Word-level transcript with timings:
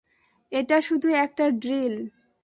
এটা 0.51 0.77
শুধু 0.81 1.09
একটা 1.17 1.45
ড্রিল। 1.61 1.95